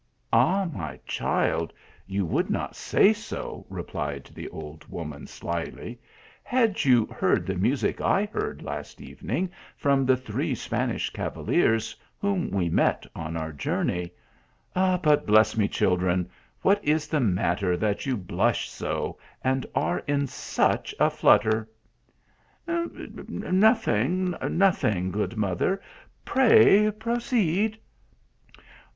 [0.33, 1.71] "Ah, my child,
[2.07, 5.99] you would not say so," replied the old woman, slyly,"
[6.57, 8.77] had you heard the music I heard 144 THE ALHAMBRA.
[8.77, 14.11] last evening, from the three Spanish cavaliers whom we met on our journey.
[14.73, 16.31] But bless me, children!
[16.63, 21.69] what is the matter that you blush so, and are in such a flutter?""
[22.65, 25.79] Nothing, nothing, good mother,
[26.25, 27.77] pray proceed."